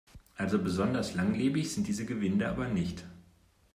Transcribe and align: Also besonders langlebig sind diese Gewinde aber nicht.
Also 0.35 0.57
besonders 0.57 1.13
langlebig 1.13 1.71
sind 1.71 1.85
diese 1.87 2.07
Gewinde 2.07 2.49
aber 2.49 2.67
nicht. 2.67 3.05